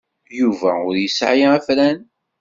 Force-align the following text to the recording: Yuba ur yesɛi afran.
Yuba 0.39 0.71
ur 0.87 0.95
yesɛi 0.99 1.45
afran. 1.57 1.99